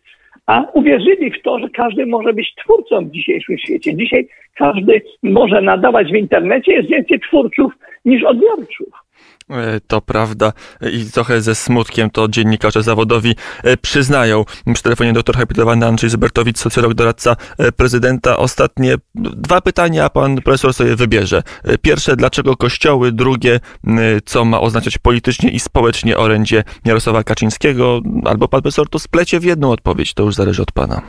a 0.47 0.65
uwierzyli 0.73 1.31
w 1.31 1.43
to, 1.43 1.59
że 1.59 1.69
każdy 1.69 2.07
może 2.07 2.33
być 2.33 2.55
twórcą 2.55 3.05
w 3.05 3.11
dzisiejszym 3.11 3.59
świecie. 3.59 3.95
Dzisiaj 3.95 4.29
każdy 4.55 5.03
może 5.23 5.61
nadawać 5.61 6.13
w 6.13 6.17
internecie, 6.17 6.73
jest 6.73 6.89
więcej 6.89 7.21
twórców 7.21 7.73
niż 8.05 8.25
odbiorców. 8.25 9.02
E, 9.51 9.81
to 9.87 10.01
prawda 10.01 10.53
i 10.93 11.05
trochę 11.13 11.41
ze 11.41 11.55
smutkiem 11.55 12.11
to 12.11 12.29
dziennikarze 12.29 12.83
zawodowi 12.83 13.35
e, 13.65 13.77
przyznają. 13.77 14.45
Przy 14.75 14.83
telefonie 14.83 15.13
doktor 15.13 15.37
habilitowany 15.37 15.87
Andrzej 15.87 16.11
Zybertowicz, 16.11 16.59
socjolog, 16.59 16.95
doradca 16.95 17.37
e, 17.59 17.73
prezydenta. 17.73 18.37
Ostatnie 18.37 18.95
dwa 19.15 19.61
pytania, 19.61 20.09
pan 20.09 20.37
profesor 20.37 20.75
sobie 20.75 20.97
wybierze. 20.97 21.43
Pierwsze, 21.83 22.17
dlaczego 22.17 22.57
kościoły? 22.57 23.13
Drugie, 23.13 23.61
co 24.25 24.45
ma 24.45 24.61
oznaczać 24.61 24.99
politycznie 24.99 25.51
i 25.51 25.61
społecznie 25.61 26.19
orędzie 26.19 26.65
Jarosława 26.85 27.25
Kaczyńskiego? 27.25 28.01
Albo 28.25 28.49
pan 28.49 28.63
profesor 28.63 28.89
to 28.89 28.99
splecie 28.99 29.41
w 29.41 29.45
jedną 29.45 29.71
odpowiedź, 29.71 30.15
to 30.15 30.23
już 30.23 30.35
zależy 30.35 30.63
od 30.63 30.73
pana. 30.73 31.03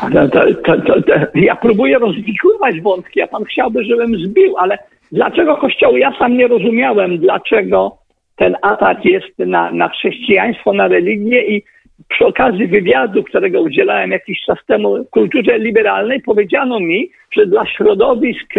To, 0.00 0.28
to, 0.64 0.82
to, 0.82 0.94
ja 1.34 1.56
próbuję 1.56 1.98
rozwikływać 1.98 2.80
wątki, 2.80 3.22
a 3.22 3.26
pan 3.26 3.44
chciałby, 3.44 3.84
żebym 3.84 4.16
zbił, 4.16 4.58
ale 4.58 4.78
Dlaczego 5.12 5.56
Kościoły? 5.56 5.98
Ja 5.98 6.12
sam 6.18 6.36
nie 6.36 6.48
rozumiałem, 6.48 7.18
dlaczego 7.18 7.98
ten 8.36 8.56
atak 8.62 9.04
jest 9.04 9.38
na, 9.38 9.72
na 9.72 9.88
chrześcijaństwo, 9.88 10.72
na 10.72 10.88
religię 10.88 11.56
i 11.56 11.62
przy 12.08 12.26
okazji 12.26 12.66
wywiadu, 12.66 13.24
którego 13.24 13.60
udzielałem 13.62 14.10
jakiś 14.10 14.40
czas 14.46 14.58
temu 14.66 15.04
w 15.04 15.10
kulturze 15.10 15.58
liberalnej, 15.58 16.22
powiedziano 16.22 16.80
mi, 16.80 17.10
że 17.32 17.46
dla 17.46 17.66
środowisk 17.66 18.54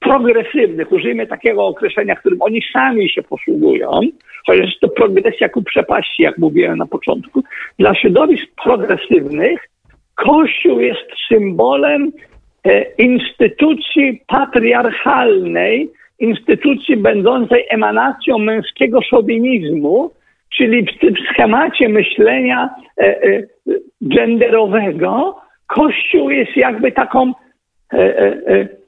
progresywnych, 0.00 0.92
użyjmy 0.92 1.26
takiego 1.26 1.66
określenia, 1.66 2.16
którym 2.16 2.42
oni 2.42 2.62
sami 2.72 3.10
się 3.10 3.22
posługują, 3.22 4.00
chociaż 4.46 4.78
to 4.80 4.88
progresja 4.88 5.48
ku 5.48 5.62
przepaści, 5.62 6.22
jak 6.22 6.38
mówiłem 6.38 6.78
na 6.78 6.86
początku, 6.86 7.42
dla 7.78 7.94
środowisk 7.94 8.46
progresywnych 8.64 9.68
Kościół 10.14 10.80
jest 10.80 11.06
symbolem 11.28 12.12
instytucji 12.98 14.22
patriarchalnej, 14.26 15.90
instytucji 16.18 16.96
będącej 16.96 17.66
emanacją 17.70 18.38
męskiego 18.38 19.02
szowinizmu, 19.02 20.10
czyli 20.56 20.86
w 20.86 20.98
tym 20.98 21.14
schemacie 21.32 21.88
myślenia 21.88 22.70
e, 22.98 23.22
e, 23.22 23.42
genderowego, 24.00 25.40
Kościół 25.66 26.30
jest 26.30 26.56
jakby 26.56 26.92
taką, 26.92 27.32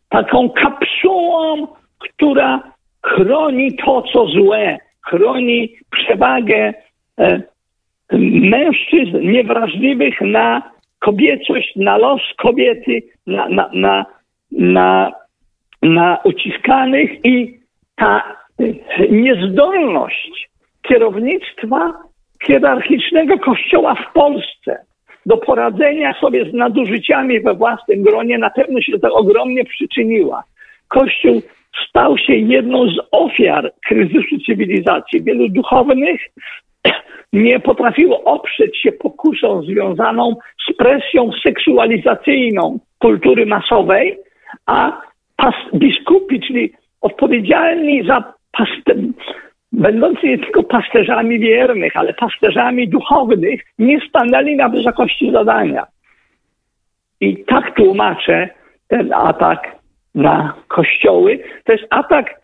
taką 0.09 0.51
kapsułą, 0.51 1.67
która 1.99 2.63
chroni 3.07 3.77
to, 3.77 4.03
co 4.13 4.27
złe, 4.27 4.79
chroni 5.07 5.77
przewagę 5.91 6.75
mężczyzn 8.29 9.21
niewrażliwych 9.21 10.21
na 10.21 10.71
kobiecość, 11.01 11.77
na 11.77 11.99
los 11.99 12.21
kobiety, 12.39 13.03
na, 13.27 13.49
na, 13.49 13.71
na, 13.75 14.07
na, 14.51 15.13
na 15.83 16.19
uciskanych 16.25 17.25
i 17.25 17.61
ta 17.97 18.37
niezdolność 19.11 20.51
kierownictwa 20.83 21.93
hierarchicznego 22.47 23.39
kościoła 23.39 23.95
w 23.95 24.13
Polsce 24.13 24.85
do 25.27 25.37
poradzenia 25.37 26.15
sobie 26.21 26.51
z 26.51 26.55
nadużyciami 26.55 27.41
we 27.41 27.55
własnym 27.55 28.03
gronie 28.03 28.39
na 28.39 28.51
pewno 28.51 28.81
się 28.81 28.99
to 28.99 29.15
ogromnie 29.15 29.65
przyczyniła. 29.65 30.45
Kościół 30.89 31.43
stał 31.89 32.19
się 32.19 32.35
jedną 32.35 32.87
z 32.87 32.99
ofiar 33.11 33.73
kryzysu 33.87 34.39
cywilizacji. 34.47 35.23
Wielu 35.23 35.49
duchownych 35.49 36.21
nie 37.33 37.61
potrafiło 37.61 38.25
oprzeć 38.25 38.77
się 38.77 38.93
pokusą 38.93 39.63
związaną 39.63 40.37
z 40.71 40.77
presją 40.77 41.31
seksualizacyjną 41.43 42.79
kultury 42.99 43.47
masowej, 43.47 44.19
a 44.67 45.01
biskupi, 45.75 46.41
czyli 46.41 46.73
odpowiedzialni 47.01 48.07
za 48.07 48.35
paster, 48.53 48.97
będący 49.73 50.27
nie 50.27 50.39
tylko 50.39 50.63
pasterzami 50.63 51.39
wiernych, 51.39 51.97
ale 51.97 52.15
pasterzami 52.15 52.89
duchownych, 52.89 53.61
nie 53.79 54.01
stanęli 54.09 54.57
na 54.57 54.69
wysokości 54.69 55.33
zadania. 55.33 55.87
I 57.21 57.45
tak 57.45 57.75
tłumaczę 57.75 58.49
ten 58.89 59.13
atak 59.13 59.77
na 60.15 60.55
kościoły. 60.69 61.39
To 61.65 61.73
jest 61.73 61.85
atak 61.91 62.40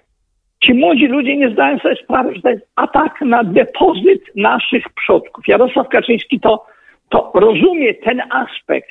Ci 0.65 0.75
młodzi 0.75 1.07
ludzie 1.07 1.37
nie 1.37 1.51
zdają 1.51 1.79
sobie 1.79 1.97
sprawy, 2.05 2.35
że 2.35 2.43
to 2.43 2.51
jest 2.51 2.67
atak 2.77 3.21
na 3.21 3.45
depozyt 3.45 4.23
naszych 4.37 4.85
przodków. 4.89 5.49
Jarosław 5.49 5.89
Kaczyński 5.89 6.41
to, 6.41 6.67
to 7.09 7.33
rozumie 7.35 7.95
ten 7.95 8.23
aspekt 8.31 8.89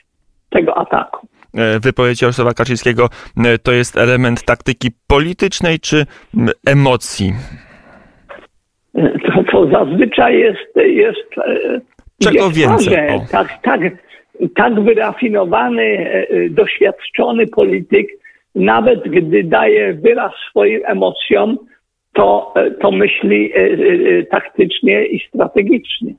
tego 0.49 0.77
ataku. 0.77 1.27
E, 1.53 1.79
wypowiedź 1.79 2.21
Jarosława 2.21 2.53
Kaczyńskiego 2.53 3.09
e, 3.45 3.57
to 3.57 3.71
jest 3.71 3.97
element 3.97 4.43
taktyki 4.43 4.89
politycznej 5.07 5.79
czy 5.79 6.05
emocji? 6.67 7.33
E, 8.95 9.19
to, 9.19 9.43
to 9.51 9.67
zazwyczaj 9.71 10.39
jest. 10.39 10.75
jest 10.75 11.29
Czego 12.23 12.45
jest 12.45 12.57
więcej? 12.57 12.95
Tak, 13.31 13.61
tak, 13.61 13.81
tak 14.55 14.83
wyrafinowany, 14.83 16.09
doświadczony 16.49 17.47
polityk 17.47 18.07
nawet 18.55 19.03
gdy 19.03 19.43
daje 19.43 19.93
wyraz 19.93 20.33
swoim 20.49 20.81
emocjom, 20.85 21.57
to, 22.13 22.53
to 22.81 22.91
myśli 22.91 23.53
e, 23.53 23.57
e, 23.57 24.23
taktycznie 24.23 25.05
i 25.05 25.19
strategicznie. 25.27 26.13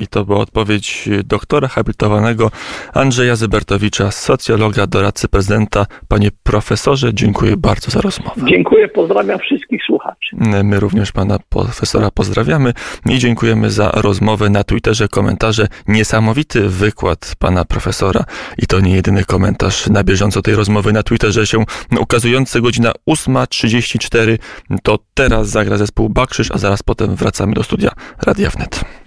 I 0.00 0.06
to 0.06 0.24
była 0.24 0.38
odpowiedź 0.38 1.08
doktora 1.24 1.68
habilitowanego 1.68 2.50
Andrzeja 2.94 3.36
Zybertowicza, 3.36 4.10
socjologa, 4.10 4.86
doradcy 4.86 5.28
prezydenta. 5.28 5.86
Panie 6.08 6.30
profesorze, 6.42 7.14
dziękuję 7.14 7.56
bardzo 7.56 7.90
za 7.90 8.00
rozmowę. 8.00 8.42
Dziękuję, 8.48 8.88
pozdrawiam 8.88 9.38
wszystkich 9.38 9.80
słuchaczy. 9.86 10.36
My 10.64 10.80
również 10.80 11.12
pana 11.12 11.38
profesora 11.48 12.10
pozdrawiamy 12.10 12.72
i 13.06 13.18
dziękujemy 13.18 13.70
za 13.70 13.90
rozmowę 13.90 14.50
na 14.50 14.64
Twitterze, 14.64 15.08
komentarze. 15.08 15.68
Niesamowity 15.88 16.68
wykład 16.68 17.34
pana 17.38 17.64
profesora 17.64 18.24
i 18.58 18.66
to 18.66 18.80
nie 18.80 18.94
jedyny 18.94 19.24
komentarz 19.24 19.86
na 19.86 20.04
bieżąco 20.04 20.42
tej 20.42 20.54
rozmowy 20.54 20.92
na 20.92 21.02
Twitterze 21.02 21.46
się 21.46 21.64
ukazujący 22.00 22.60
godzina 22.60 22.92
8.34. 23.10 24.38
To 24.82 24.98
teraz 25.14 25.48
zagra 25.48 25.76
zespół 25.76 26.08
Bakrzyż, 26.08 26.50
a 26.50 26.58
zaraz 26.58 26.82
potem 26.82 27.16
wracamy 27.16 27.54
do 27.54 27.62
studia 27.62 27.90
Radia 28.26 28.50
Wnet. 28.50 28.84